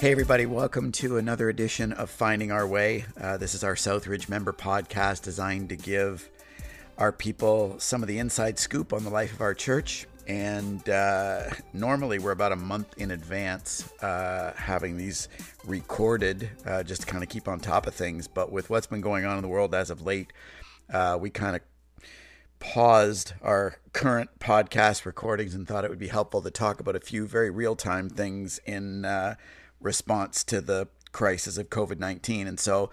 [0.00, 3.04] Hey, everybody, welcome to another edition of Finding Our Way.
[3.20, 6.30] Uh, this is our Southridge member podcast designed to give
[6.98, 10.06] our people some of the inside scoop on the life of our church.
[10.28, 15.28] And uh, normally we're about a month in advance uh, having these
[15.66, 18.28] recorded uh, just to kind of keep on top of things.
[18.28, 20.32] But with what's been going on in the world as of late,
[20.92, 21.62] uh, we kind of
[22.60, 27.00] paused our current podcast recordings and thought it would be helpful to talk about a
[27.00, 29.34] few very real time things in uh,
[29.80, 32.46] response to the crisis of COVID 19.
[32.46, 32.90] And so,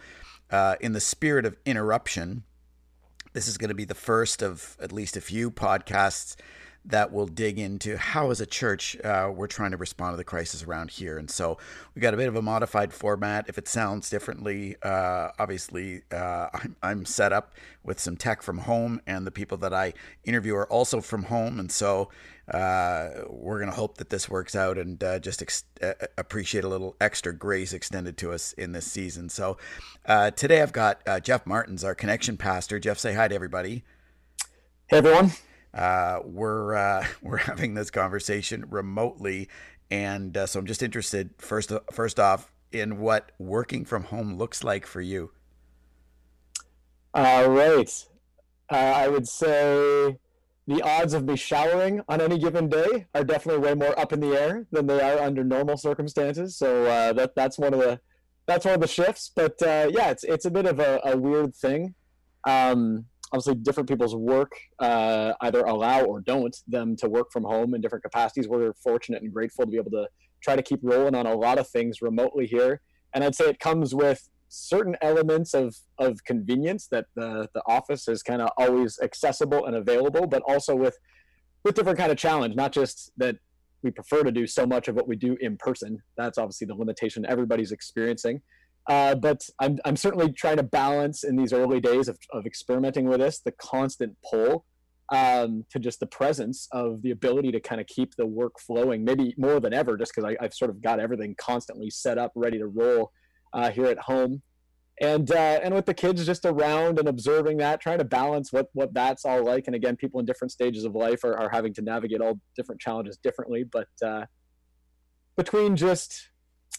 [0.51, 2.43] uh, in the spirit of interruption,
[3.33, 6.35] this is going to be the first of at least a few podcasts
[6.87, 10.23] that will dig into how, as a church, uh, we're trying to respond to the
[10.23, 11.17] crisis around here.
[11.17, 11.57] And so
[11.95, 13.45] we got a bit of a modified format.
[13.49, 17.53] If it sounds differently, uh, obviously, uh, I'm, I'm, set up
[17.83, 21.59] with some tech from home, and the people that I interview are also from home.
[21.59, 22.09] And so
[22.51, 26.63] uh, we're going to hope that this works out and uh, just ex- uh, appreciate
[26.63, 29.29] a little extra grace extended to us in this season.
[29.29, 29.57] So
[30.35, 32.79] today I've got Jeff Martens, our connection pastor.
[32.79, 33.83] Jeff, say hi to everybody.
[34.87, 35.31] Hey, everyone
[35.75, 39.49] uh, we're uh, we're having this conversation remotely,
[39.91, 44.63] and uh, so I'm just interested first first off in what working from home looks
[44.63, 45.31] like for you.
[47.13, 48.05] All right,
[48.71, 50.17] uh, I would say
[50.67, 54.19] the odds of me showering on any given day are definitely way more up in
[54.19, 56.57] the air than they are under normal circumstances.
[56.57, 57.99] So uh, that that's one of the
[58.47, 59.31] that's one of the shifts.
[59.35, 61.95] But uh, yeah, it's it's a bit of a, a weird thing.
[62.47, 67.73] Um, obviously different people's work uh, either allow or don't them to work from home
[67.73, 68.47] in different capacities.
[68.47, 70.07] We're fortunate and grateful to be able to
[70.41, 72.81] try to keep rolling on a lot of things remotely here.
[73.13, 78.07] And I'd say it comes with certain elements of, of convenience that the, the office
[78.07, 80.97] is kind of always accessible and available, but also with
[81.63, 83.37] with different kind of challenge, not just that
[83.81, 86.01] we prefer to do so much of what we do in person.
[86.15, 88.41] That's obviously the limitation everybody's experiencing.
[88.87, 93.07] Uh, but I'm, I'm certainly trying to balance in these early days of, of experimenting
[93.07, 94.65] with this the constant pull
[95.11, 99.03] um, to just the presence of the ability to kind of keep the work flowing,
[99.03, 102.57] maybe more than ever, just because I've sort of got everything constantly set up, ready
[102.57, 103.11] to roll
[103.53, 104.41] uh, here at home.
[105.01, 108.67] And uh, and with the kids just around and observing that, trying to balance what
[108.71, 109.65] what that's all like.
[109.67, 112.79] And again, people in different stages of life are, are having to navigate all different
[112.79, 113.65] challenges differently.
[113.69, 114.25] But uh,
[115.35, 116.29] between just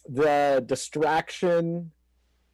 [0.09, 1.93] the distraction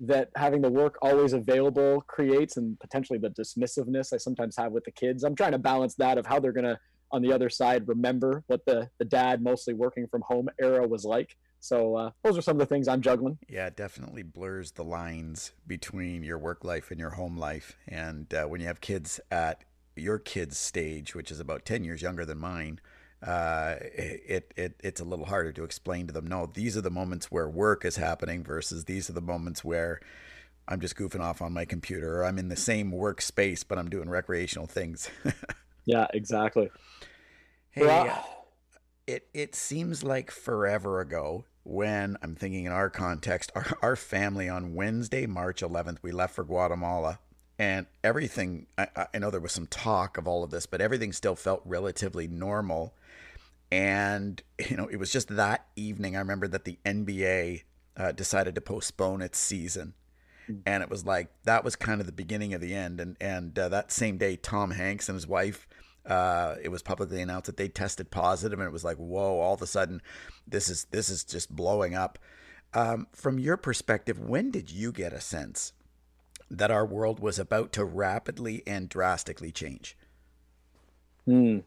[0.03, 4.85] that having the work always available creates and potentially the dismissiveness I sometimes have with
[4.85, 5.23] the kids.
[5.23, 6.79] I'm trying to balance that of how they're going to,
[7.13, 11.05] on the other side, remember what the, the dad mostly working from home era was
[11.05, 11.37] like.
[11.61, 13.39] So uh, those are some of the things I'm juggling.
[13.49, 17.77] Yeah, it definitely blurs the lines between your work life and your home life.
[17.87, 19.63] And uh, when you have kids at
[19.95, 22.81] your kids' stage, which is about 10 years younger than mine,
[23.23, 26.27] uh, it, it it's a little harder to explain to them.
[26.27, 30.01] No, these are the moments where work is happening versus these are the moments where
[30.67, 33.89] I'm just goofing off on my computer or I'm in the same workspace but I'm
[33.89, 35.09] doing recreational things.
[35.85, 36.71] yeah, exactly.
[37.71, 38.47] Hey, well,
[39.07, 44.49] it it seems like forever ago when I'm thinking in our context, our, our family
[44.49, 47.21] on Wednesday, March 11th, we left for Guatemala
[47.59, 51.13] and everything I, I, know there was some talk of all of this but everything
[51.13, 52.95] still felt relatively normal
[53.73, 56.15] and, you know, it was just that evening.
[56.15, 57.63] I remember that the NBA
[57.97, 59.95] uh, decided to postpone its season.
[60.47, 60.59] Hmm.
[60.67, 63.01] And it was like that was kind of the beginning of the end.
[63.01, 65.67] And and uh, that same day, Tom Hanks and his wife,
[66.05, 69.41] uh, it was publicly announced that they tested positive, and it was like, whoa!
[69.41, 70.03] All of a sudden,
[70.47, 72.19] this is this is just blowing up.
[72.75, 75.73] Um, from your perspective, when did you get a sense
[76.53, 79.97] that our world was about to rapidly and drastically change?
[81.25, 81.61] Hmm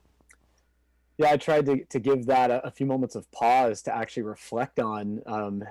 [1.17, 4.23] yeah, I tried to, to give that a, a, few moments of pause to actually
[4.23, 5.21] reflect on.
[5.25, 5.63] Um,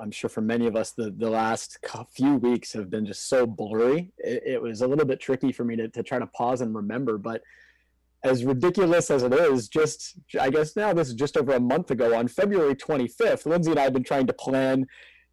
[0.00, 1.78] I'm sure for many of us, the, the last
[2.12, 4.12] few weeks have been just so blurry.
[4.18, 6.74] It, it, was a little bit tricky for me to, to try to pause and
[6.74, 7.16] remember.
[7.16, 7.42] But
[8.22, 11.90] as ridiculous as it is, just I guess now this is just over a month
[11.90, 14.86] ago on February 25th, Lindsay and I have been trying to plan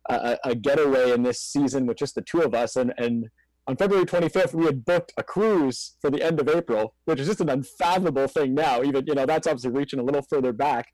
[0.10, 2.76] a, a getaway in this season with just the two of us.
[2.76, 3.30] And, and
[3.68, 7.28] on February 25th, we had booked a cruise for the end of April, which is
[7.28, 8.84] just an unfathomable thing now.
[8.84, 10.88] Even, you know, that's obviously reaching a little further back.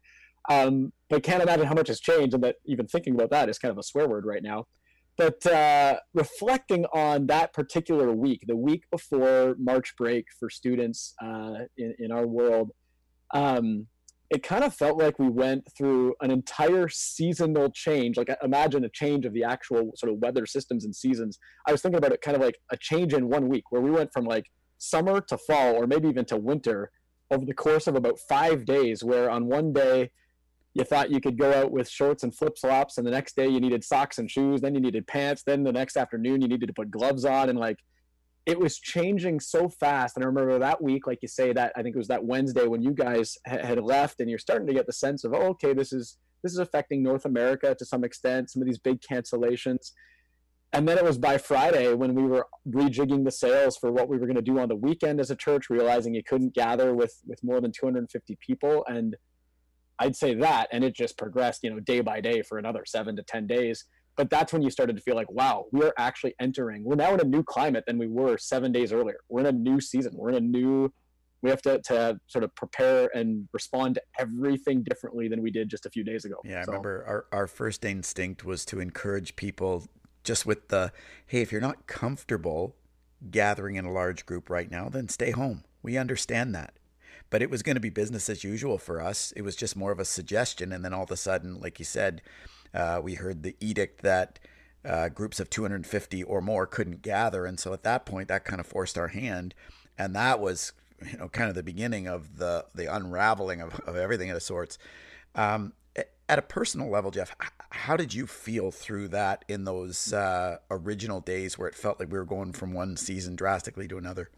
[0.50, 3.60] Um, but can't imagine how much has changed, and that even thinking about that is
[3.60, 4.66] kind of a swear word right now.
[5.18, 11.66] But uh, reflecting on that particular week, the week before March break for students uh,
[11.78, 12.72] in, in our world,
[13.34, 13.88] um,
[14.30, 18.16] it kind of felt like we went through an entire seasonal change.
[18.18, 21.40] Like uh, imagine a change of the actual sort of weather systems and seasons.
[21.68, 23.92] I was thinking about it kind of like a change in one week where we
[23.92, 24.46] went from like
[24.78, 26.92] summer to fall or maybe even to winter
[27.32, 30.12] over the course of about five days where on one day
[30.74, 33.48] you thought you could go out with shorts and flip flops, and the next day
[33.48, 34.62] you needed socks and shoes.
[34.62, 35.44] Then you needed pants.
[35.44, 37.78] Then the next afternoon you needed to put gloves on, and like
[38.50, 40.18] it was changing so fast.
[40.18, 42.66] And I remember that week, like you say, that I think it was that Wednesday
[42.66, 45.50] when you guys ha- had left, and you're starting to get the sense of, oh,
[45.50, 48.50] okay, this is this is affecting North America to some extent.
[48.50, 49.92] Some of these big cancellations.
[50.74, 54.18] And then it was by Friday when we were rejigging the sales for what we
[54.18, 57.22] were going to do on the weekend as a church, realizing you couldn't gather with
[57.28, 58.84] with more than 250 people.
[58.88, 59.16] And
[60.00, 63.16] I'd say that, and it just progressed, you know, day by day for another seven
[63.18, 63.86] to 10 days.
[64.20, 67.22] But that's when you started to feel like, wow, we're actually entering, we're now in
[67.22, 69.22] a new climate than we were seven days earlier.
[69.30, 70.12] We're in a new season.
[70.14, 70.92] We're in a new,
[71.42, 75.70] we have to, to sort of prepare and respond to everything differently than we did
[75.70, 76.36] just a few days ago.
[76.44, 76.72] Yeah, I so.
[76.74, 79.88] remember our, our first instinct was to encourage people
[80.26, 80.92] just with the,
[81.26, 82.76] hey, if you're not comfortable
[83.32, 85.64] gathering in a large group right now, then stay home.
[85.82, 86.74] We understand that
[87.30, 89.32] but it was going to be business as usual for us.
[89.36, 90.72] It was just more of a suggestion.
[90.72, 92.24] And then all of a sudden, like you said,
[92.74, 94.40] uh, we heard the edict that
[94.86, 97.46] uh, groups of 250 or more couldn't gather.
[97.46, 99.54] And so at that point, that kind of forced our hand.
[99.98, 100.74] And that was,
[101.06, 104.78] you know, kind of the beginning of the, the unraveling of, of everything of sorts.
[105.36, 105.74] Um,
[106.30, 107.36] at a personal level, Jeff,
[107.72, 112.12] how did you feel through that in those uh, original days where it felt like
[112.12, 114.30] we were going from one season drastically to another?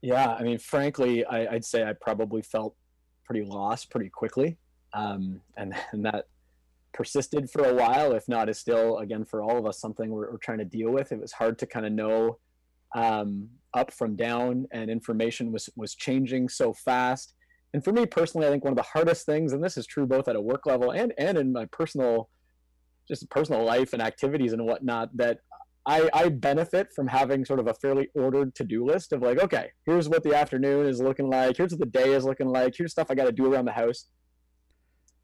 [0.00, 2.74] Yeah, I mean, frankly, I, would say I probably felt
[3.24, 4.58] pretty lost pretty quickly,
[4.94, 6.26] um, and and that
[6.92, 8.12] persisted for a while.
[8.12, 10.90] If not, is still again for all of us something we're, we're trying to deal
[10.90, 11.12] with.
[11.12, 12.38] It was hard to kind of know
[12.94, 17.34] um, up from down, and information was was changing so fast.
[17.74, 20.06] And for me personally, I think one of the hardest things, and this is true
[20.06, 22.28] both at a work level and and in my personal
[23.08, 25.38] just personal life and activities and whatnot that
[25.86, 29.70] I, I benefit from having sort of a fairly ordered to-do list of like, okay,
[29.84, 31.56] here's what the afternoon is looking like.
[31.56, 32.74] Here's what the day is looking like.
[32.76, 34.06] Here's stuff I got to do around the house.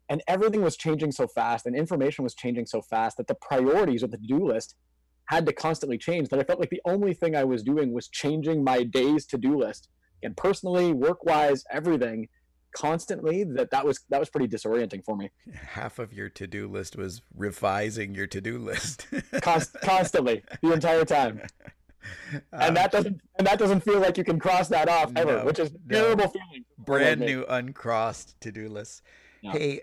[0.08, 4.02] And everything was changing so fast and information was changing so fast that the priorities
[4.02, 4.74] of the to-do list
[5.26, 8.08] had to constantly change that I felt like the only thing I was doing was
[8.08, 9.88] changing my day's to-do list.
[10.22, 12.28] And personally, work-wise, everything
[12.76, 15.30] constantly that that was that was pretty disorienting for me.
[15.54, 19.06] Half of your to-do list was revising your to-do list.
[19.42, 21.42] Const- constantly the entire time.
[22.52, 25.38] And that um, doesn't and that doesn't feel like you can cross that off ever
[25.38, 26.30] no, which is terrible no.
[26.30, 29.02] feeling brand new uncrossed to-do list
[29.42, 29.50] no.
[29.50, 29.80] hey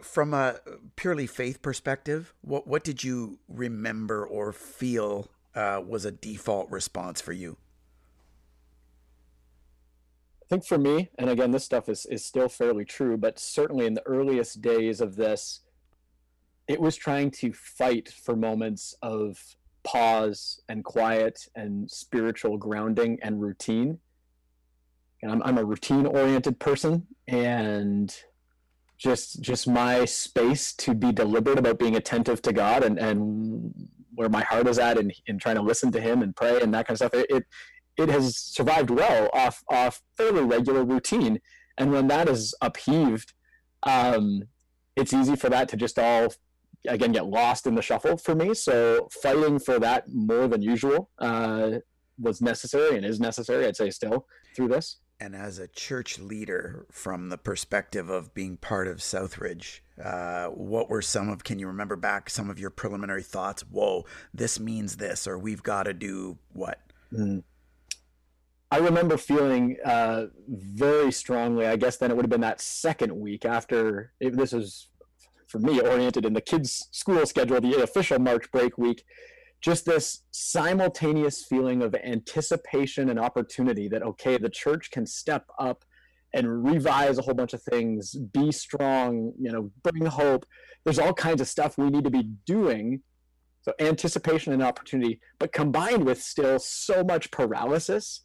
[0.00, 0.56] from a
[0.96, 7.20] purely faith perspective what what did you remember or feel uh, was a default response
[7.20, 7.56] for you
[10.42, 13.84] I think for me, and again, this stuff is, is still fairly true, but certainly
[13.84, 15.60] in the earliest days of this,
[16.66, 19.38] it was trying to fight for moments of
[19.84, 23.98] pause and quiet and spiritual grounding and routine.
[25.22, 28.14] And I'm, I'm a routine oriented person and
[28.98, 33.72] just just my space to be deliberate about being attentive to God and, and
[34.14, 36.60] where my heart is at and in, in trying to listen to him and pray
[36.60, 37.14] and that kind of stuff.
[37.14, 37.46] It, it
[37.96, 41.40] it has survived well off off fairly regular routine.
[41.76, 43.34] And when that is upheaved,
[43.84, 44.44] um,
[44.96, 46.32] it's easy for that to just all
[46.86, 48.54] again get lost in the shuffle for me.
[48.54, 51.78] So fighting for that more than usual uh,
[52.20, 53.66] was necessary and is necessary.
[53.66, 54.96] I'd say still through this.
[55.20, 60.88] And as a church leader, from the perspective of being part of Southridge, uh, what
[60.88, 61.42] were some of?
[61.42, 63.62] Can you remember back some of your preliminary thoughts?
[63.62, 66.80] Whoa, this means this, or we've got to do what?
[67.12, 67.42] Mm.
[68.70, 71.66] I remember feeling uh, very strongly.
[71.66, 74.88] I guess then it would have been that second week after this was
[75.48, 79.04] for me oriented in the kids' school schedule, the official March break week.
[79.60, 85.84] Just this simultaneous feeling of anticipation and opportunity that okay, the church can step up
[86.34, 90.44] and revise a whole bunch of things, be strong, you know, bring hope.
[90.84, 93.02] There's all kinds of stuff we need to be doing.
[93.62, 98.24] So anticipation and opportunity, but combined with still so much paralysis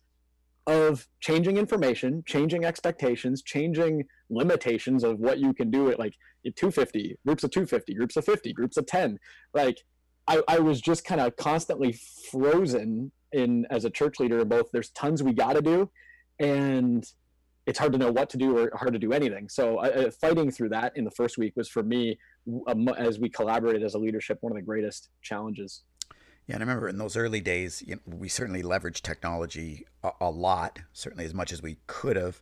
[0.67, 7.17] of changing information, changing expectations, changing limitations of what you can do at like 250,
[7.25, 9.19] groups of 250, groups of 50, groups of 10.
[9.53, 9.79] Like
[10.27, 11.93] I, I was just kind of constantly
[12.31, 15.89] frozen in as a church leader in both there's tons we got to do
[16.39, 17.05] and
[17.65, 19.47] it's hard to know what to do or hard to do anything.
[19.47, 22.17] So uh, fighting through that in the first week was for me,
[22.67, 25.83] um, as we collaborated as a leadership, one of the greatest challenges.
[26.45, 30.11] Yeah, and I remember in those early days, you know, we certainly leveraged technology a,
[30.19, 32.41] a, lot, certainly as much as we could have,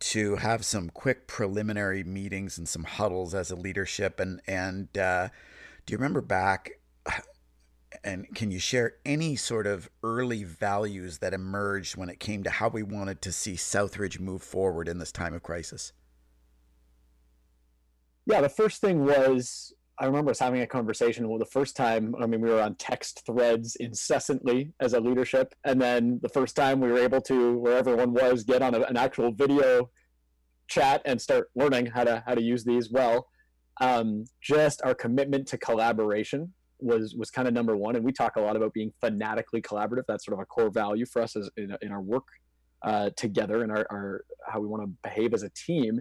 [0.00, 4.20] to have some quick preliminary meetings and some huddles as a leadership.
[4.20, 5.28] And and uh,
[5.86, 6.72] do you remember back?
[8.02, 12.50] And can you share any sort of early values that emerged when it came to
[12.50, 15.92] how we wanted to see Southridge move forward in this time of crisis?
[18.26, 21.28] Yeah, the first thing was I remember us having a conversation.
[21.28, 25.54] Well, the first time, I mean, we were on text threads incessantly as a leadership,
[25.64, 28.80] and then the first time we were able to, where everyone was, get on a,
[28.80, 29.90] an actual video
[30.66, 33.28] chat and start learning how to how to use these well.
[33.80, 38.36] Um, just our commitment to collaboration was was kind of number one, and we talk
[38.36, 40.04] a lot about being fanatically collaborative.
[40.08, 42.24] That's sort of a core value for us as in, in our work
[42.82, 46.00] uh, together and our, our how we want to behave as a team,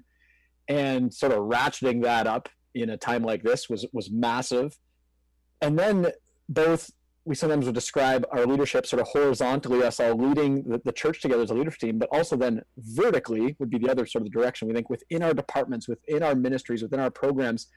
[0.67, 4.77] and sort of ratcheting that up in a time like this was was massive.
[5.61, 6.11] And then
[6.49, 6.91] both
[7.25, 11.21] we sometimes would describe our leadership sort of horizontally, us all leading the, the church
[11.21, 14.31] together as a leadership team, but also then vertically would be the other sort of
[14.31, 14.67] direction.
[14.67, 17.67] We think within our departments, within our ministries, within our programs,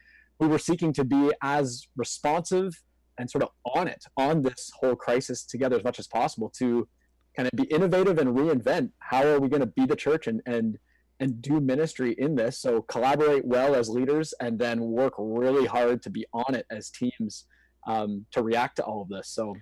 [0.41, 2.83] we were seeking to be as responsive
[3.19, 6.89] and sort of on it, on this whole crisis together as much as possible to
[7.37, 10.41] kind of be innovative and reinvent how are we going to be the church and
[10.47, 10.79] and
[11.21, 12.59] and do ministry in this.
[12.59, 16.91] So collaborate well as leaders, and then work really hard to be on it as
[16.91, 17.47] teams
[17.87, 19.29] um, to react to all of this.
[19.29, 19.55] So.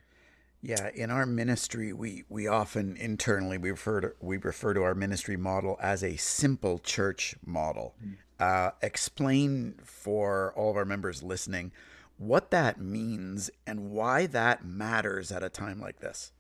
[0.63, 4.95] Yeah, in our ministry, we, we often internally we refer to we refer to our
[4.95, 7.95] ministry model as a simple church model.
[8.03, 8.15] Mm-hmm.
[8.41, 11.71] Uh, explain for all of our members listening
[12.17, 16.33] what that means and why that matters at a time like this.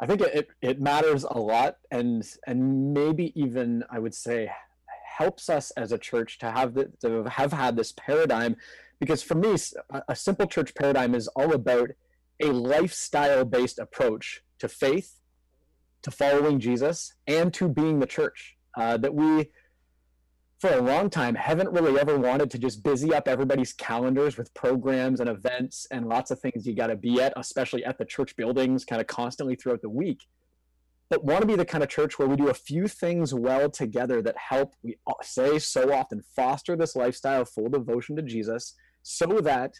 [0.00, 4.50] I think it, it matters a lot and and maybe even I would say
[5.16, 8.56] helps us as a church to have the, to have had this paradigm
[8.98, 9.56] because for me
[10.08, 11.90] a simple church paradigm is all about
[12.40, 15.20] a lifestyle based approach to faith
[16.02, 19.50] to following Jesus and to being the church uh, that we
[20.62, 24.54] for a long time haven't really ever wanted to just busy up everybody's calendars with
[24.54, 28.04] programs and events and lots of things you got to be at, especially at the
[28.04, 30.28] church buildings, kind of constantly throughout the week.
[31.10, 33.70] But want to be the kind of church where we do a few things well
[33.70, 38.74] together that help, we say so often, foster this lifestyle of full devotion to Jesus
[39.02, 39.74] so that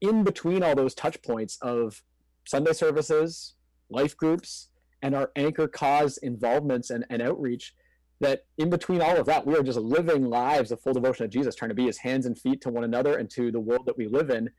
[0.00, 2.02] in between all those touch points of
[2.46, 3.52] Sunday services,
[3.90, 4.70] life groups,
[5.02, 7.74] and our anchor cause involvements and, and outreach,
[8.20, 11.28] that in between all of that, we are just living lives of full devotion to
[11.28, 13.86] Jesus, trying to be his hands and feet to one another and to the world
[13.86, 14.50] that we live in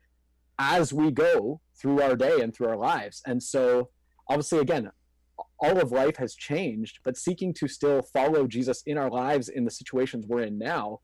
[0.60, 3.22] as we go through our day and through our lives.
[3.26, 3.90] And so,
[4.30, 4.92] obviously, again,
[5.60, 9.66] all of life has changed, but seeking to still follow Jesus in our lives in
[9.66, 11.00] the situations we're in now,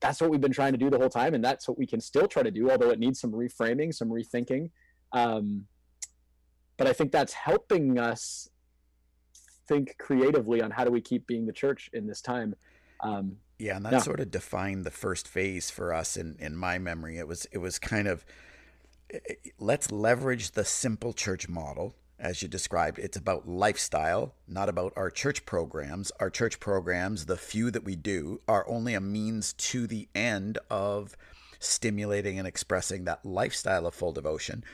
[0.00, 1.34] that's what we've been trying to do the whole time.
[1.34, 4.08] And that's what we can still try to do, although it needs some reframing, some
[4.08, 4.70] rethinking.
[5.12, 5.66] Um,
[6.76, 8.48] but I think that's helping us
[9.66, 12.54] think creatively on how do we keep being the church in this time.
[13.00, 16.78] Um, yeah, and that sort of defined the first phase for us in in my
[16.78, 17.18] memory.
[17.18, 18.24] It was it was kind of
[19.12, 22.98] eh, eh, let's leverage the simple church model as you described.
[22.98, 26.10] It's about lifestyle, not about our church programs.
[26.20, 30.58] Our church programs, the few that we do, are only a means to the end
[30.70, 31.16] of
[31.58, 34.64] stimulating and expressing that lifestyle of full devotion.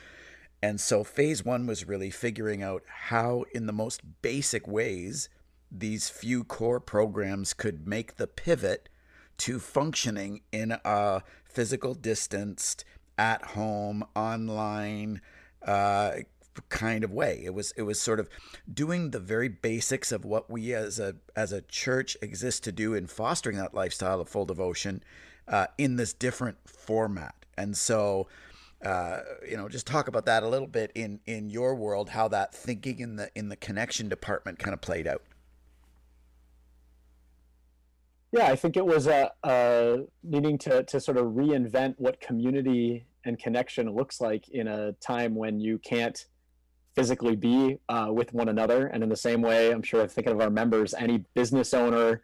[0.63, 5.29] And so phase one was really figuring out how, in the most basic ways,
[5.71, 8.89] these few core programs could make the pivot
[9.37, 12.85] to functioning in a physical distanced,
[13.17, 15.21] at home, online
[15.65, 16.13] uh,
[16.69, 17.41] kind of way.
[17.43, 18.29] It was it was sort of
[18.71, 22.93] doing the very basics of what we as a as a church exist to do
[22.93, 25.03] in fostering that lifestyle of full devotion
[25.47, 27.35] uh, in this different format.
[27.57, 28.27] And so
[28.83, 32.27] uh, you know, just talk about that a little bit in in your world, how
[32.29, 35.21] that thinking in the in the connection department kind of played out.
[38.31, 43.05] Yeah, I think it was a, a needing to to sort of reinvent what community
[43.25, 46.25] and connection looks like in a time when you can't
[46.95, 48.87] physically be uh, with one another.
[48.87, 52.21] And in the same way, I'm sure thinking of our members, any business owner,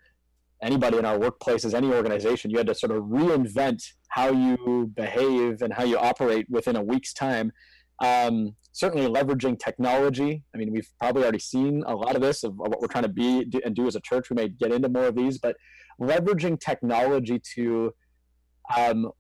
[0.62, 5.62] anybody in our workplaces, any organization, you had to sort of reinvent how you behave
[5.62, 7.52] and how you operate within a week's time.
[8.04, 10.44] Um, certainly leveraging technology.
[10.54, 13.10] I mean, we've probably already seen a lot of this of what we're trying to
[13.10, 14.30] be and do as a church.
[14.30, 15.56] We may get into more of these, but
[16.00, 17.94] leveraging technology to,
[18.78, 19.12] um,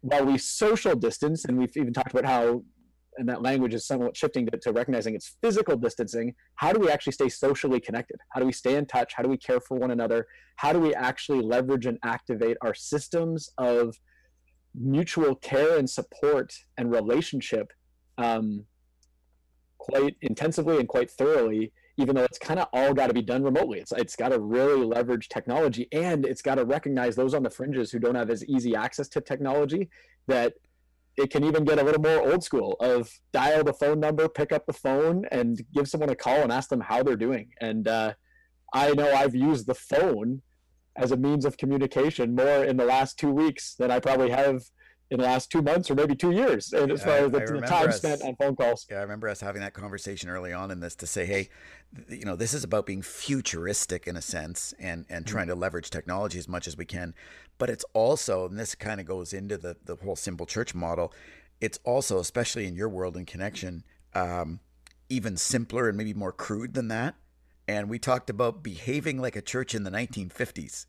[0.00, 2.62] while we social distance, and we've even talked about how
[3.18, 6.34] and that language is somewhat shifting to, to, recognizing it's physical distancing.
[6.56, 8.18] How do we actually stay socially connected?
[8.30, 9.12] How do we stay in touch?
[9.14, 10.26] How do we care for one another?
[10.56, 13.96] How do we actually leverage and activate our systems of
[14.74, 17.72] mutual care and support and relationship
[18.18, 18.64] um,
[19.78, 23.42] quite intensively and quite thoroughly even though it's kind of all got to be done
[23.42, 23.80] remotely?
[23.80, 27.50] It's, it's got to really leverage technology and it's got to recognize those on the
[27.50, 29.88] fringes who don't have as easy access to technology
[30.26, 30.54] that
[31.16, 34.52] it can even get a little more old school of dial the phone number, pick
[34.52, 37.48] up the phone, and give someone a call and ask them how they're doing.
[37.60, 38.14] And uh,
[38.72, 40.42] I know I've used the phone
[40.96, 44.62] as a means of communication more in the last two weeks than I probably have
[45.10, 47.60] in the last two months or maybe two years and as far as the, the
[47.66, 48.86] time us, spent on phone calls.
[48.90, 51.48] Yeah i remember us having that conversation early on in this to say hey
[52.08, 55.32] you know this is about being futuristic in a sense and and mm-hmm.
[55.32, 57.14] trying to leverage technology as much as we can.
[57.58, 61.12] But it's also and this kind of goes into the the whole simple church model
[61.60, 63.84] it's also especially in your world and connection
[64.14, 64.60] um,
[65.08, 67.14] even simpler and maybe more crude than that.
[67.68, 70.86] And we talked about behaving like a church in the 1950s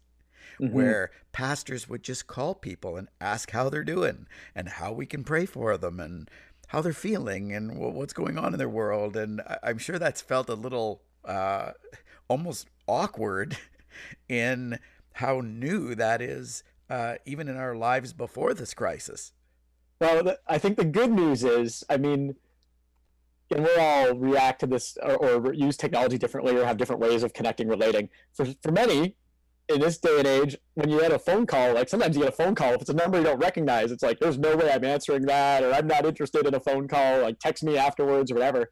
[0.59, 0.73] mm-hmm.
[0.73, 5.23] where pastors would just call people and ask how they're doing and how we can
[5.23, 6.29] pray for them and
[6.67, 9.15] how they're feeling and what's going on in their world.
[9.15, 11.71] And I'm sure that's felt a little uh,
[12.27, 13.57] almost awkward
[14.29, 14.79] in
[15.13, 19.33] how new that is, uh, even in our lives before this crisis.
[19.99, 22.35] Well, I think the good news is, I mean,
[23.49, 27.23] and we all react to this or, or, use technology differently or have different ways
[27.23, 28.09] of connecting, relating.
[28.33, 29.15] For, for many,
[29.69, 32.33] in this day and age, when you get a phone call, like sometimes you get
[32.33, 34.71] a phone call, if it's a number you don't recognize, it's like, there's no way
[34.71, 38.31] I'm answering that, or I'm not interested in a phone call, like text me afterwards
[38.31, 38.69] or whatever.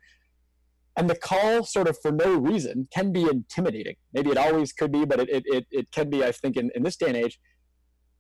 [0.97, 3.95] And the call, sort of for no reason, can be intimidating.
[4.13, 6.71] Maybe it always could be, but it, it, it, it can be, I think, in,
[6.73, 7.37] in this day and age.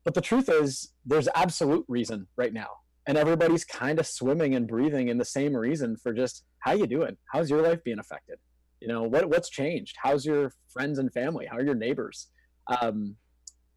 [0.03, 2.67] But the truth is, there's absolute reason right now.
[3.07, 6.87] And everybody's kind of swimming and breathing in the same reason for just how you
[6.87, 7.15] doing?
[7.31, 8.39] How's your life being affected?
[8.81, 9.95] You know, what, what's changed?
[10.03, 11.45] How's your friends and family?
[11.45, 12.27] How are your neighbors?
[12.67, 13.15] Um,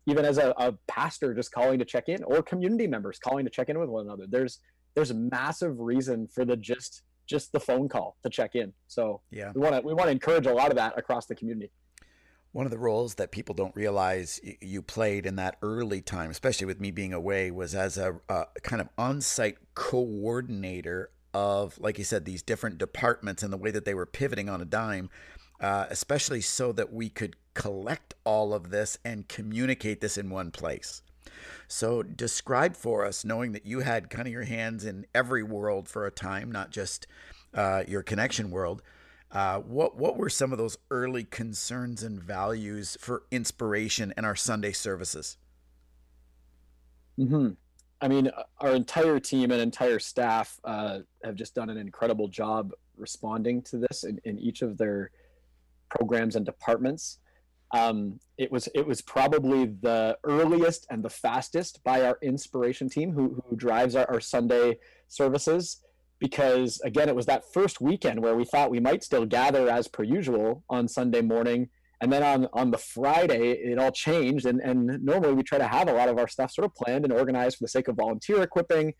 [0.06, 3.50] even as a, a, pastor just calling to check in or community members calling to
[3.50, 4.60] check in with one another there's
[4.94, 8.72] there's a massive reason for the just just the phone call to check in.
[8.88, 9.52] So yeah.
[9.54, 11.70] we want to we want to encourage a lot of that across the community.
[12.52, 16.66] One of the roles that people don't realize you played in that early time, especially
[16.66, 21.98] with me being away, was as a, a kind of on site coordinator of, like
[21.98, 25.10] you said, these different departments and the way that they were pivoting on a dime
[25.60, 30.52] uh, especially so that we could collect all of this and communicate this in one
[30.52, 31.02] place.
[31.66, 35.88] So, describe for us, knowing that you had kind of your hands in every world
[35.88, 37.08] for a time, not just
[37.52, 38.80] uh, your connection world.
[39.32, 44.36] Uh, what what were some of those early concerns and values for inspiration in our
[44.36, 45.36] Sunday services?
[47.16, 47.50] Hmm.
[48.00, 52.70] I mean, our entire team and entire staff uh, have just done an incredible job
[52.96, 55.10] responding to this in, in each of their
[55.90, 57.18] programs and departments.
[57.72, 63.12] Um, it was it was probably the earliest and the fastest by our inspiration team
[63.12, 64.78] who, who drives our, our Sunday
[65.08, 65.82] services
[66.18, 69.86] because again it was that first weekend where we thought we might still gather as
[69.86, 71.68] per usual on Sunday morning.
[72.00, 75.68] And then on on the Friday it all changed and and normally we try to
[75.68, 77.96] have a lot of our stuff sort of planned and organized for the sake of
[77.96, 78.94] volunteer equipping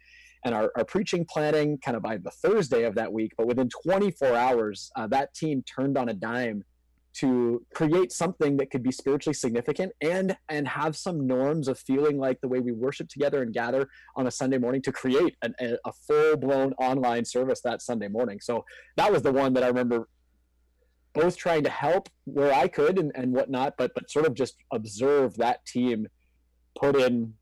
[0.45, 3.33] and our, our preaching planning kind of by the Thursday of that week.
[3.37, 6.65] But within 24 hours uh, that team turned on a dime
[7.21, 12.19] to create something that could be spiritually significant and and have some norms of feeling
[12.19, 15.55] like the way we worship together and gather on a Sunday morning to create an,
[15.61, 18.39] a, a full blown online service that Sunday morning.
[18.41, 18.65] So
[18.97, 20.09] that was the one that I remember
[21.15, 24.55] both trying to help where I could and, and whatnot, but but sort of just
[24.73, 26.07] observe that team
[26.79, 27.35] put in,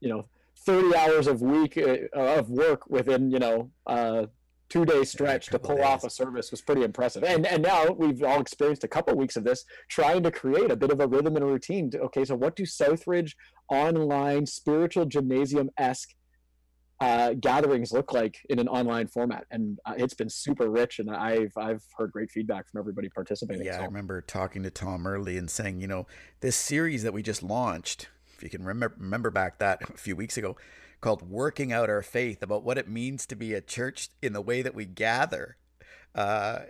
[0.00, 0.28] you know,
[0.66, 4.26] 30 hours of week uh, of work within you know uh,
[4.68, 5.84] two day stretch to pull days.
[5.84, 7.24] off a service was pretty impressive.
[7.24, 10.76] And and now we've all experienced a couple weeks of this, trying to create a
[10.76, 11.90] bit of a rhythm and a routine.
[11.90, 13.32] To, okay, so what do Southridge
[13.70, 16.10] online spiritual gymnasium esque
[17.00, 19.46] uh, gatherings look like in an online format?
[19.50, 23.64] And uh, it's been super rich, and I've I've heard great feedback from everybody participating.
[23.64, 23.82] Yeah, so.
[23.82, 26.06] I remember talking to Tom early and saying, you know,
[26.40, 30.16] this series that we just launched, if you can remember remember back that a few
[30.16, 30.56] weeks ago
[31.00, 34.40] called Working Out Our Faith about what it means to be a church in the
[34.40, 35.56] way that we gather.
[36.14, 36.60] Uh,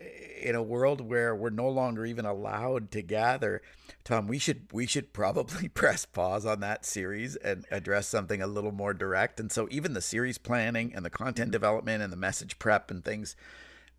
[0.41, 3.61] in a world where we're no longer even allowed to gather,
[4.03, 8.47] Tom, we should we should probably press pause on that series and address something a
[8.47, 9.39] little more direct.
[9.39, 13.05] And so, even the series planning and the content development and the message prep and
[13.05, 13.37] things,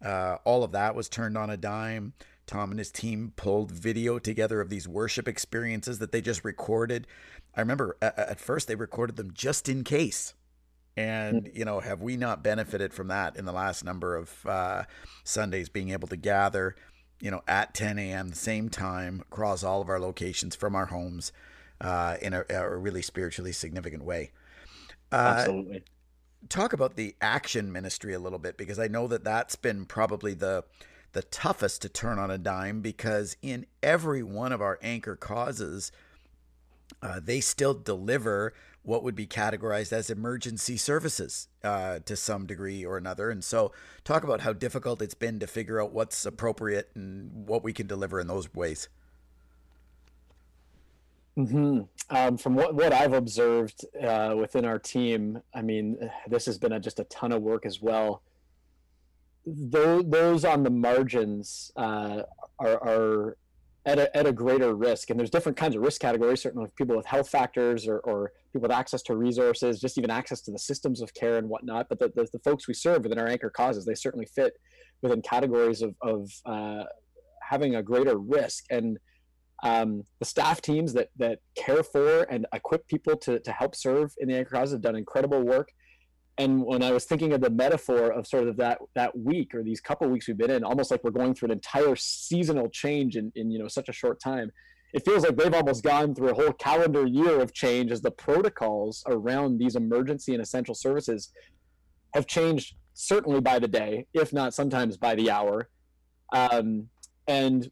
[0.03, 2.13] uh, all of that was turned on a dime.
[2.47, 7.07] Tom and his team pulled video together of these worship experiences that they just recorded.
[7.55, 10.33] I remember at, at first they recorded them just in case.
[10.97, 11.57] And, hmm.
[11.57, 14.83] you know, have we not benefited from that in the last number of uh,
[15.23, 16.75] Sundays being able to gather,
[17.19, 20.85] you know, at 10 a.m., the same time across all of our locations from our
[20.85, 21.31] homes
[21.81, 24.31] uh, in a, a, really spiritually significant way?
[25.11, 25.83] Uh, Absolutely.
[26.47, 30.33] Talk about the action ministry a little bit because I know that that's been probably
[30.33, 30.63] the
[31.13, 35.89] the toughest to turn on a dime because in every one of our anchor causes,
[37.01, 42.85] uh, they still deliver what would be categorized as emergency services uh, to some degree
[42.85, 43.29] or another.
[43.29, 43.71] And so,
[44.03, 47.87] talk about how difficult it's been to figure out what's appropriate and what we can
[47.87, 48.87] deliver in those ways.
[51.37, 51.81] Mm-hmm.
[52.15, 56.71] Um, from what, what I've observed uh, within our team, I mean, this has been
[56.71, 58.21] a, just a ton of work as well.
[59.45, 62.21] Those, those on the margins uh,
[62.59, 63.37] are, are
[63.85, 65.09] at, a, at a greater risk.
[65.09, 68.67] And there's different kinds of risk categories, certainly people with health factors or, or people
[68.67, 71.87] with access to resources, just even access to the systems of care and whatnot.
[71.89, 74.53] But the, the, the folks we serve within our anchor causes, they certainly fit
[75.01, 76.83] within categories of, of uh,
[77.41, 78.65] having a greater risk.
[78.69, 78.97] And
[79.63, 84.13] um, the staff teams that that care for and equip people to, to help serve
[84.19, 85.69] in the anchor cause have done incredible work.
[86.37, 89.63] And when I was thinking of the metaphor of sort of that that week or
[89.63, 93.15] these couple weeks we've been in, almost like we're going through an entire seasonal change
[93.15, 94.51] in, in you know such a short time.
[94.93, 98.11] It feels like they've almost gone through a whole calendar year of change as the
[98.11, 101.31] protocols around these emergency and essential services
[102.13, 105.69] have changed certainly by the day, if not sometimes by the hour.
[106.33, 106.89] Um,
[107.27, 107.69] and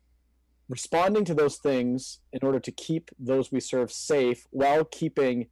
[0.69, 5.47] responding to those things in order to keep those we serve safe while keeping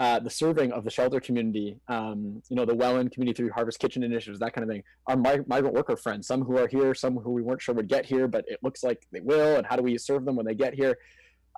[0.00, 3.78] uh, the serving of the shelter community, um, you know, the Welland community through Harvest
[3.78, 4.82] Kitchen initiatives, that kind of thing.
[5.06, 7.88] Our mig- migrant worker friends, some who are here, some who we weren't sure would
[7.88, 9.56] get here, but it looks like they will.
[9.56, 10.98] And how do we serve them when they get here?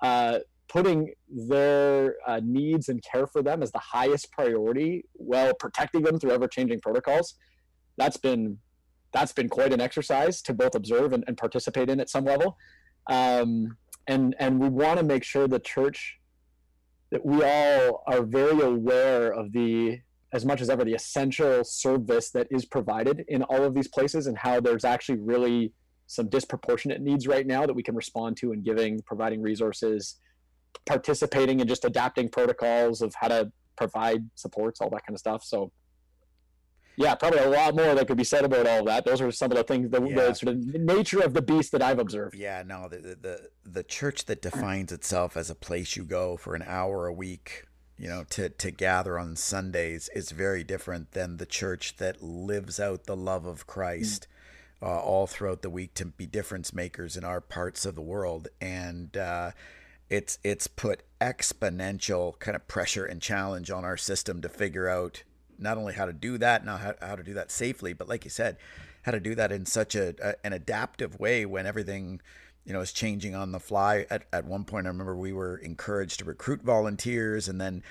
[0.03, 6.03] Uh, putting their uh, needs and care for them as the highest priority, while protecting
[6.03, 7.35] them through ever-changing protocols.
[7.97, 8.59] That's been
[9.13, 12.57] that's been quite an exercise to both observe and, and participate in at some level.
[13.09, 16.19] Um, and and we want to make sure the church
[17.11, 19.99] that we all are very aware of the
[20.33, 24.27] as much as ever the essential service that is provided in all of these places
[24.27, 25.71] and how there's actually really
[26.07, 30.19] some disproportionate needs right now that we can respond to in giving providing resources
[30.85, 35.43] participating and just adapting protocols of how to provide supports all that kind of stuff.
[35.43, 35.71] So
[36.97, 39.05] yeah, probably a lot more that could be said about all that.
[39.05, 40.15] Those are some of the things, the, yeah.
[40.15, 42.35] the sort of nature of the beast that I've observed.
[42.35, 46.55] Yeah, no, the, the the church that defines itself as a place you go for
[46.55, 47.65] an hour a week,
[47.97, 52.79] you know, to to gather on Sundays is very different than the church that lives
[52.79, 54.27] out the love of Christ.
[54.27, 54.33] Mm.
[54.79, 58.47] Uh, all throughout the week to be difference makers in our parts of the world,
[58.61, 59.49] and uh,
[60.07, 65.23] it's it's put exponential kind of pressure and challenge on our system to figure out
[65.59, 68.23] not only how to do that, not how, how to do that safely, but like
[68.23, 68.57] you said,
[69.03, 72.21] how to do that in such a, a an adaptive way when everything
[72.65, 74.05] you know is changing on the fly.
[74.09, 77.83] At at one point, I remember we were encouraged to recruit volunteers, and then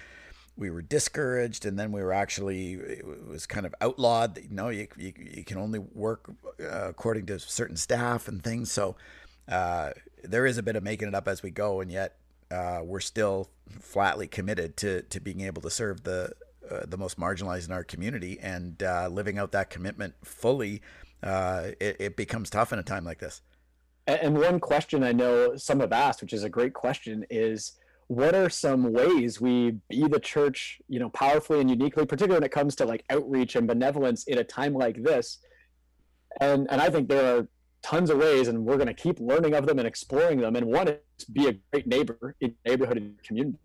[0.56, 4.34] we were discouraged, and then we were actually it was kind of outlawed.
[4.34, 8.42] That, you know, you, you you can only work uh, according to certain staff and
[8.42, 8.70] things.
[8.70, 8.96] So
[9.48, 9.90] uh,
[10.22, 12.16] there is a bit of making it up as we go, and yet
[12.50, 13.48] uh, we're still
[13.80, 16.32] flatly committed to to being able to serve the
[16.70, 20.82] uh, the most marginalized in our community, and uh, living out that commitment fully,
[21.22, 23.42] uh, it, it, becomes tough in a time like this.
[24.06, 27.72] And one question I know some have asked, which is a great question, is
[28.06, 32.46] what are some ways we be the church, you know, powerfully and uniquely, particularly when
[32.46, 35.38] it comes to like outreach and benevolence in a time like this?
[36.40, 37.48] And and I think there are
[37.82, 40.54] tons of ways, and we're going to keep learning of them and exploring them.
[40.56, 43.58] And one is be a great neighbor in neighborhood and community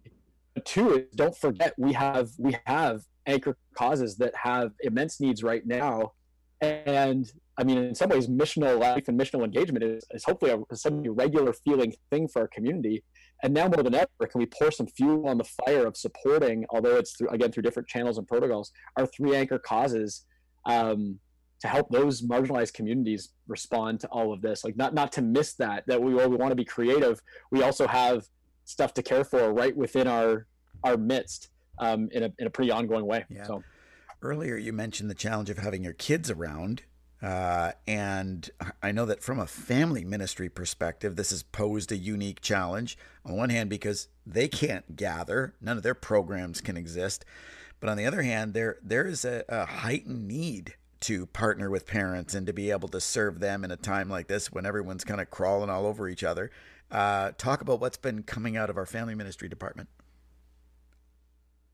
[0.59, 5.65] two is don't forget we have we have anchor causes that have immense needs right
[5.65, 6.13] now.
[6.59, 10.75] And i mean in some ways missional life and missional engagement is, is hopefully a
[10.75, 13.03] some regular feeling thing for our community.
[13.43, 16.65] And now more than ever can we pour some fuel on the fire of supporting
[16.69, 20.25] although it's through, again through different channels and protocols our three anchor causes
[20.65, 21.19] um,
[21.61, 24.63] to help those marginalized communities respond to all of this?
[24.63, 27.21] Like not not to miss that that we, we want to be creative.
[27.51, 28.25] We also have
[28.65, 30.47] stuff to care for right within our
[30.83, 33.25] our midst um, in a in a pretty ongoing way.
[33.29, 33.45] Yeah.
[33.45, 33.63] So
[34.21, 36.83] earlier you mentioned the challenge of having your kids around.
[37.21, 38.49] Uh, and
[38.81, 42.97] I know that from a family ministry perspective, this has posed a unique challenge.
[43.23, 47.23] On one hand, because they can't gather, none of their programs can exist.
[47.79, 51.87] But on the other hand, there there is a, a heightened need to partner with
[51.87, 55.03] parents and to be able to serve them in a time like this when everyone's
[55.03, 56.51] kind of crawling all over each other.
[56.91, 59.87] Uh, talk about what's been coming out of our family ministry department.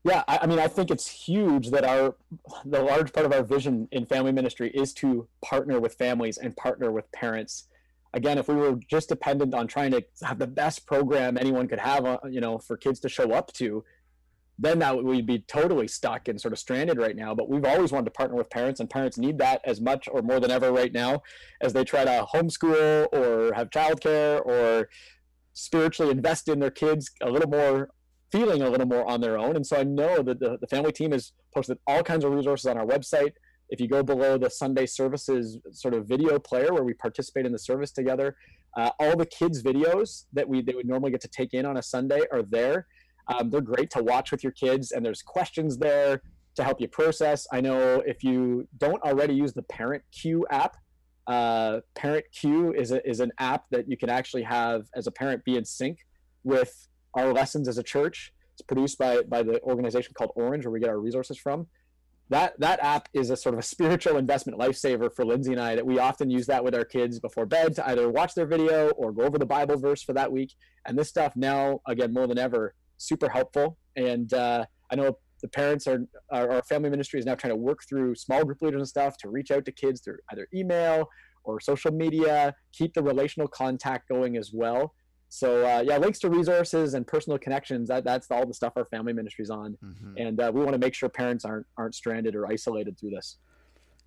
[0.04, 2.14] Yeah, I, I, mean, I think it's huge that our
[2.64, 6.56] the large part of our vision in family ministry is to partner with families and
[6.56, 7.64] partner with parents.
[8.14, 11.80] Again, if we were just dependent on trying to have the best program anyone could
[11.80, 13.84] have, uh, you know, for kids to show up to,
[14.58, 17.34] then that we'd be totally stuck and sort of stranded right now.
[17.34, 20.20] But we've always wanted to partner with parents, and parents need that as much or
[20.22, 21.22] more than ever right now,
[21.60, 24.88] as they try to homeschool or have childcare or
[25.52, 27.90] spiritually invest in their kids a little more
[28.32, 29.56] feeling a little more on their own.
[29.56, 32.66] And so I know that the, the family team has posted all kinds of resources
[32.66, 33.32] on our website.
[33.70, 37.52] If you go below the Sunday services sort of video player where we participate in
[37.52, 38.36] the service together,
[38.76, 41.76] Uh, all the kids' videos that we they would normally get to take in on
[41.78, 42.86] a Sunday are there.
[43.28, 46.22] Um, they're great to watch with your kids, and there's questions there
[46.56, 47.46] to help you process.
[47.52, 50.76] I know if you don't already use the Parent Cue app,
[51.28, 55.12] uh, Parent Cue is a, is an app that you can actually have as a
[55.12, 55.98] parent be in sync
[56.42, 58.32] with our lessons as a church.
[58.54, 61.66] It's produced by by the organization called Orange, where we get our resources from.
[62.30, 65.74] That that app is a sort of a spiritual investment lifesaver for Lindsay and I.
[65.74, 68.88] That we often use that with our kids before bed to either watch their video
[68.90, 70.54] or go over the Bible verse for that week.
[70.86, 73.78] And this stuff now, again, more than ever, super helpful.
[73.96, 77.80] And uh, I know the parents are our family ministry is now trying to work
[77.88, 81.08] through small group leaders and stuff to reach out to kids through either email
[81.44, 84.94] or social media keep the relational contact going as well
[85.28, 88.86] so uh, yeah links to resources and personal connections that, that's all the stuff our
[88.86, 90.14] family ministries on mm-hmm.
[90.16, 93.38] and uh, we want to make sure parents aren't aren't stranded or isolated through this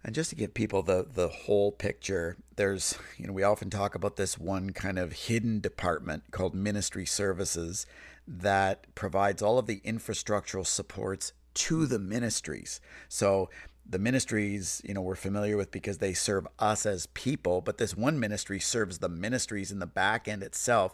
[0.03, 3.93] and just to give people the the whole picture, there's you know we often talk
[3.93, 7.85] about this one kind of hidden department called ministry services
[8.27, 12.79] that provides all of the infrastructural supports to the ministries.
[13.09, 13.49] So
[13.87, 17.95] the ministries, you know, we're familiar with because they serve us as people, but this
[17.95, 20.93] one ministry serves the ministries in the back end itself.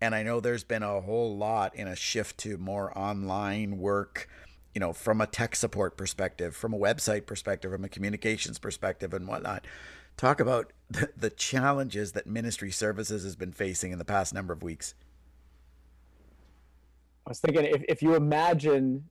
[0.00, 4.28] And I know there's been a whole lot in a shift to more online work,
[4.72, 9.12] you know, from a tech support perspective, from a website perspective, from a communications perspective,
[9.12, 9.66] and whatnot.
[10.16, 10.72] Talk about
[11.16, 14.94] the, challenges that ministry services has been facing in the past number of weeks.
[17.28, 19.04] I was thinking if, if you imagine,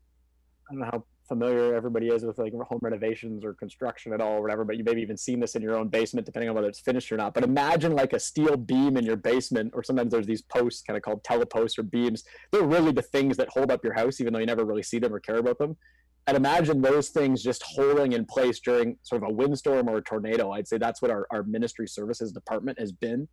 [0.67, 4.37] I don't know how familiar everybody is with like home renovations or construction at all
[4.37, 6.67] or whatever, but you maybe even seen this in your own basement, depending on whether
[6.67, 7.35] it's finished or not.
[7.35, 10.97] But imagine like a steel beam in your basement, or sometimes there's these posts kind
[10.97, 12.23] of called teleposts or beams.
[12.51, 14.97] They're really the things that hold up your house, even though you never really see
[14.97, 15.77] them or care about them.
[16.25, 20.01] And imagine those things just holding in place during sort of a windstorm or a
[20.01, 20.53] tornado.
[20.53, 23.27] I'd say that's what our, our ministry services department has been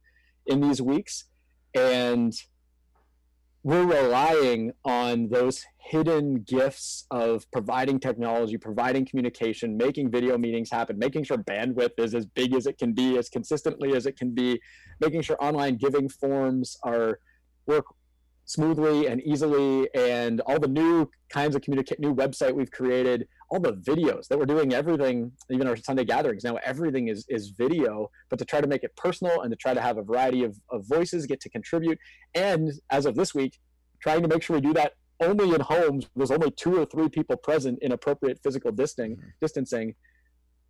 [0.47, 1.25] in these weeks.
[1.75, 2.35] And
[3.65, 10.99] we're relying on those hidden gifts of providing technology, providing communication, making video meetings happen,
[10.99, 14.35] making sure bandwidth is as big as it can be, as consistently as it can
[14.35, 14.61] be,
[15.01, 17.19] making sure online giving forms are
[17.67, 17.87] work
[18.45, 23.61] smoothly and easily, and all the new kinds of communicate new website we've created, all
[23.61, 28.11] the videos that we're doing, everything, even our Sunday gatherings now, everything is is video,
[28.29, 30.59] but to try to make it personal and to try to have a variety of,
[30.71, 31.99] of voices get to contribute.
[32.35, 33.59] And as of this week,
[34.01, 37.09] trying to make sure we do that only in homes there's only two or three
[37.09, 39.17] people present in appropriate physical distancing.
[39.17, 39.29] Mm-hmm.
[39.41, 39.95] distancing.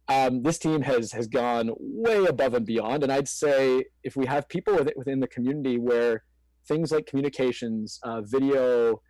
[0.06, 4.26] Um, this team has has gone way above and beyond, and I'd say if we
[4.26, 6.24] have people within the community where
[6.68, 9.00] things like communications, uh, video,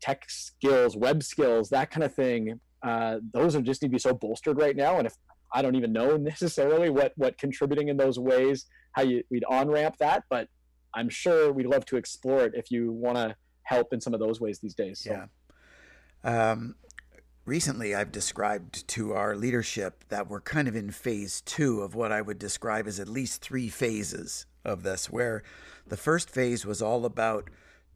[0.00, 3.98] tech skills, web skills, that kind of thing, uh, those are just need to be
[3.98, 4.98] so bolstered right now.
[4.98, 5.14] And if
[5.52, 9.68] I don't even know necessarily what what contributing in those ways, how you we'd on
[9.68, 10.48] ramp that, but
[10.94, 14.20] I'm sure we'd love to explore it if you want to help in some of
[14.20, 15.00] those ways these days.
[15.02, 15.10] So.
[15.12, 15.26] Yeah.
[16.24, 16.76] Um,
[17.44, 22.12] recently, I've described to our leadership that we're kind of in phase two of what
[22.12, 25.42] I would describe as at least three phases of this, where
[25.86, 27.48] the first phase was all about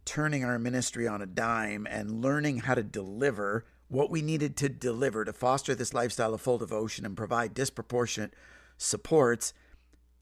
[0.05, 4.69] turning our ministry on a dime and learning how to deliver what we needed to
[4.69, 8.35] deliver to foster this lifestyle of full devotion and provide disproportionate
[8.77, 9.53] supports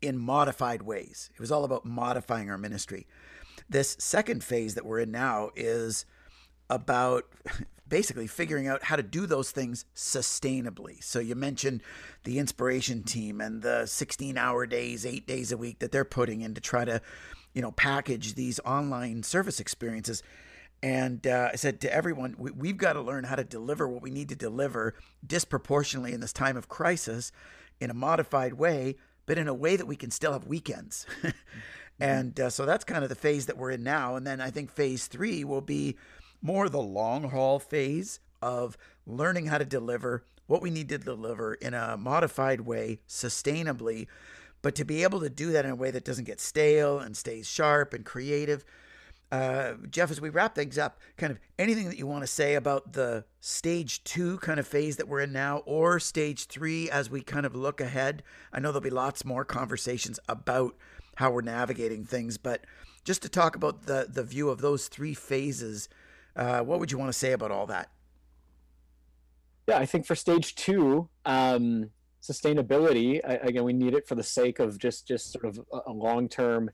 [0.03, 1.31] in modified ways.
[1.35, 3.07] It was all about modifying our ministry.
[3.69, 6.05] This second phase that we're in now is
[6.69, 7.25] about
[7.89, 11.03] basically figuring out how to do those things sustainably.
[11.03, 11.83] So you mentioned
[12.25, 16.41] the inspiration team and the 16 hour days, eight days a week that they're putting
[16.41, 17.01] in to try to,
[17.53, 20.23] you know, package these online service experiences.
[20.83, 24.03] And uh, I said to everyone, we, have got to learn how to deliver what
[24.03, 24.95] we need to deliver
[25.27, 27.33] disproportionately in this time of crisis
[27.81, 31.07] in a modified way, but in a way that we can still have weekends.
[32.01, 34.17] and uh, so that's kind of the phase that we're in now.
[34.17, 35.97] And then I think phase three will be
[36.43, 41.55] more the long haul phase of learning how to deliver what we need to deliver
[41.55, 44.07] in a modified way, sustainably,
[44.61, 47.17] but to be able to do that in a way that doesn't get stale and
[47.17, 48.65] stays sharp and creative.
[49.35, 52.55] Uh, Jeff, as we wrap things up, kind of anything that you want to say
[52.55, 57.11] about the stage two kind of phase that we're in now, or stage three as
[57.11, 58.23] we kind of look ahead?
[58.53, 60.77] I know there'll be lots more conversations about
[61.17, 62.65] how we're navigating things, but
[63.03, 65.89] just to talk about the the view of those three phases
[66.37, 67.91] uh, what would you want to say about all that?
[69.69, 71.91] Yeah, I think for stage two, um,
[72.23, 73.21] sustainability.
[73.25, 76.29] again, we need it for the sake of just just sort of a, a long
[76.29, 76.71] term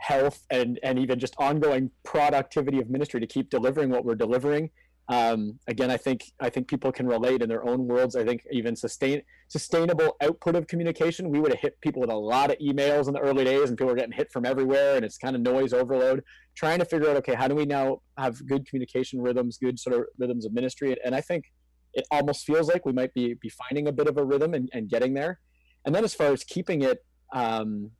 [0.00, 4.70] health and and even just ongoing productivity of ministry to keep delivering what we're delivering.
[5.08, 8.14] Um, again, I think I think people can relate in their own worlds.
[8.16, 11.30] I think even sustain sustainable output of communication.
[11.30, 13.76] We would have hit people with a lot of emails in the early days, and
[13.76, 16.22] people are getting hit from everywhere, and it's kind of noise overload.
[16.54, 19.96] Trying to figure out, okay, how do we now have good communication rhythms, good sort
[19.96, 20.96] of rhythms of ministry?
[21.04, 21.44] And I think
[21.92, 24.70] it almost feels like we might be be finding a bit of a rhythm and,
[24.72, 25.40] and getting there.
[25.84, 27.90] And then as far as keeping it um,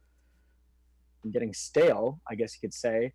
[1.32, 3.12] getting stale, I guess you could say.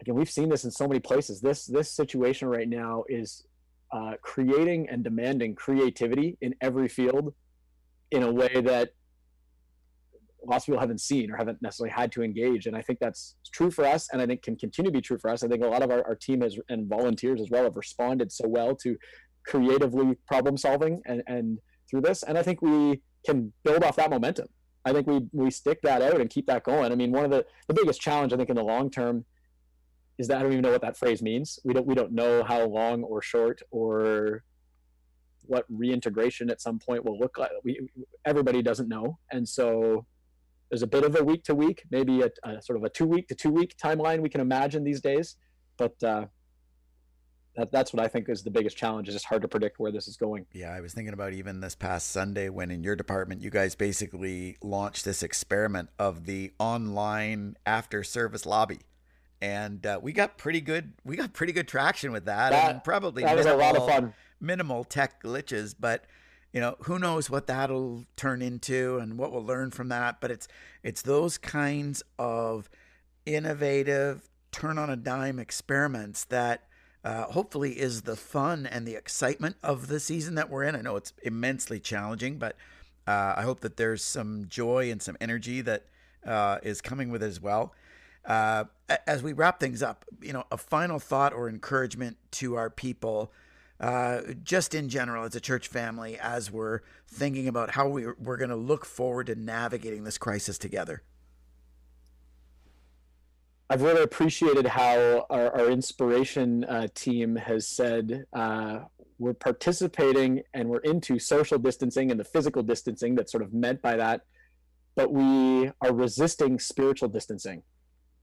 [0.00, 1.40] Again, we've seen this in so many places.
[1.40, 3.46] This this situation right now is
[3.92, 7.34] uh, creating and demanding creativity in every field
[8.10, 8.90] in a way that
[10.46, 12.66] lots of people haven't seen or haven't necessarily had to engage.
[12.66, 15.18] And I think that's true for us, and I think can continue to be true
[15.18, 15.42] for us.
[15.42, 18.32] I think a lot of our, our team has and volunteers as well have responded
[18.32, 18.96] so well to
[19.46, 21.58] creatively problem solving and, and
[21.90, 22.22] through this.
[22.22, 24.48] And I think we can build off that momentum.
[24.84, 26.92] I think we we stick that out and keep that going.
[26.92, 29.24] I mean, one of the the biggest challenge I think in the long term
[30.18, 31.58] is that I don't even know what that phrase means.
[31.64, 34.44] We don't we don't know how long or short or
[35.46, 37.50] what reintegration at some point will look like.
[37.64, 37.88] We
[38.24, 40.06] everybody doesn't know, and so
[40.70, 43.06] there's a bit of a week to week, maybe a, a sort of a two
[43.06, 45.36] week to two week timeline we can imagine these days.
[45.76, 46.26] But uh,
[47.60, 49.08] that, that's what I think is the biggest challenge.
[49.08, 50.46] Is It's just hard to predict where this is going.
[50.52, 53.74] Yeah, I was thinking about even this past Sunday when in your department you guys
[53.74, 58.80] basically launched this experiment of the online after service lobby,
[59.40, 60.94] and uh, we got pretty good.
[61.04, 63.76] We got pretty good traction with that, that and probably that minimal, was a lot
[63.76, 64.14] of fun.
[64.40, 66.04] Minimal tech glitches, but
[66.52, 70.20] you know who knows what that'll turn into and what we'll learn from that.
[70.20, 70.48] But it's
[70.82, 72.68] it's those kinds of
[73.26, 76.64] innovative turn on a dime experiments that
[77.04, 80.76] uh, hopefully is the fun and the excitement of the season that we're in.
[80.76, 82.56] I know it's immensely challenging, but
[83.06, 85.86] uh, I hope that there's some joy and some energy that
[86.26, 87.74] uh, is coming with it as well.
[88.24, 88.64] Uh,
[89.06, 93.32] as we wrap things up, you know, a final thought or encouragement to our people,
[93.80, 98.36] uh, just in general as a church family, as we're thinking about how we, we're
[98.36, 101.02] going to look forward to navigating this crisis together.
[103.72, 108.80] I've really appreciated how our, our inspiration uh, team has said uh,
[109.20, 113.80] we're participating and we're into social distancing and the physical distancing that's sort of meant
[113.80, 114.22] by that,
[114.96, 117.62] but we are resisting spiritual distancing.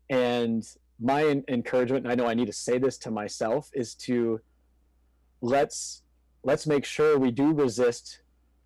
[0.09, 0.67] And
[0.99, 4.41] my encouragement, and I know I need to say this to myself, is to
[5.39, 6.03] let's
[6.43, 8.19] let's make sure we do resist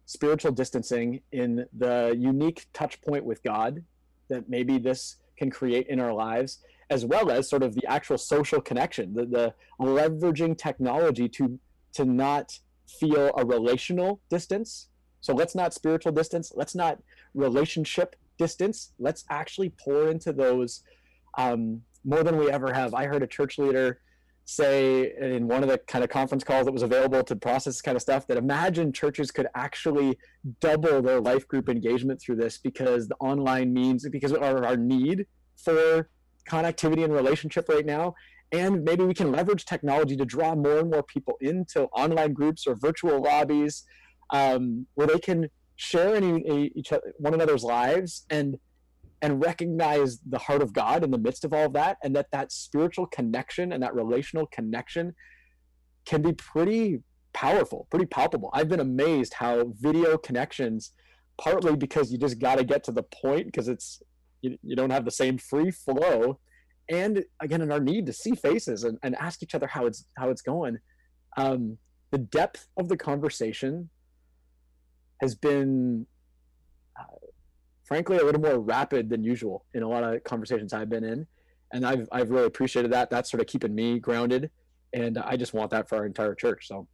[0.07, 3.83] spiritual distancing in the unique touch point with God
[4.29, 6.59] that maybe this can create in our lives,
[6.91, 11.57] as well as sort of the actual social connection, the, the leveraging technology to
[11.93, 12.59] to not
[12.99, 14.89] feel a relational distance.
[15.21, 16.51] So let's not spiritual distance.
[16.55, 16.99] Let's not
[17.33, 18.91] relationship distance.
[18.99, 20.83] Let's actually pour into those
[21.37, 22.93] um, more than we ever have.
[22.93, 23.99] I heard a church leader
[24.45, 27.95] say in one of the kind of conference calls that was available to process kind
[27.95, 30.17] of stuff that imagine churches could actually
[30.59, 35.25] double their life group engagement through this because the online means because of our need
[35.55, 36.09] for
[36.49, 38.13] connectivity and relationship right now
[38.51, 42.67] and maybe we can leverage technology to draw more and more people into online groups
[42.67, 43.83] or virtual lobbies
[44.31, 48.57] um, where they can share each one another's lives and
[49.23, 52.27] and recognize the heart of God in the midst of all of that, and that
[52.31, 55.13] that spiritual connection and that relational connection
[56.05, 57.01] can be pretty
[57.33, 58.49] powerful, pretty palpable.
[58.53, 60.93] I've been amazed how video connections,
[61.39, 64.01] partly because you just got to get to the point because it's
[64.41, 66.39] you, you don't have the same free flow,
[66.89, 70.05] and again, in our need to see faces and, and ask each other how it's
[70.17, 70.77] how it's going.
[71.37, 71.77] Um,
[72.11, 73.89] the depth of the conversation
[75.21, 76.05] has been
[77.91, 81.27] frankly a little more rapid than usual in a lot of conversations I've been in,
[81.73, 83.09] and I've I've really appreciated that.
[83.09, 84.49] That's sort of keeping me grounded,
[84.93, 86.67] and I just want that for our entire church.
[86.67, 86.87] So,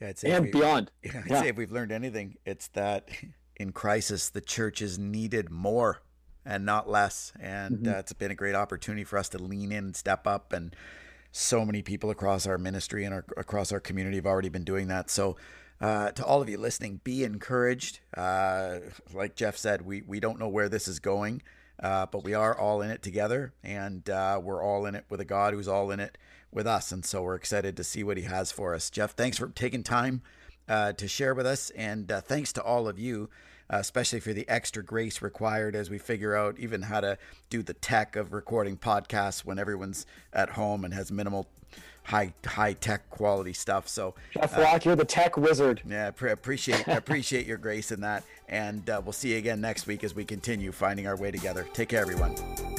[0.00, 0.92] yeah, it's and we, beyond.
[1.02, 1.40] Yeah, I'd yeah.
[1.40, 3.08] say if we've learned anything, it's that
[3.56, 6.02] in crisis the church is needed more
[6.44, 7.94] and not less, and mm-hmm.
[7.94, 10.74] uh, it's been a great opportunity for us to lean in and step up and
[11.32, 14.88] so many people across our ministry and our, across our community have already been doing
[14.88, 15.10] that.
[15.10, 15.36] So
[15.80, 18.00] uh, to all of you listening, be encouraged.
[18.16, 18.78] Uh,
[19.12, 21.42] like Jeff said, we, we don't know where this is going,
[21.82, 25.20] uh, but we are all in it together, and uh, we're all in it with
[25.20, 26.18] a God who's all in it
[26.52, 26.92] with us.
[26.92, 28.90] And so we're excited to see what He has for us.
[28.90, 30.22] Jeff, thanks for taking time
[30.68, 33.28] uh, to share with us, and thanks to all of you.
[33.80, 37.18] Especially for the extra grace required as we figure out even how to
[37.50, 41.48] do the tech of recording podcasts when everyone's at home and has minimal
[42.04, 43.88] high high tech quality stuff.
[43.88, 45.82] So Jeff uh, Rock, you're the tech wizard.
[45.88, 50.04] Yeah, appreciate appreciate your grace in that, and uh, we'll see you again next week
[50.04, 51.66] as we continue finding our way together.
[51.72, 52.71] Take care, everyone.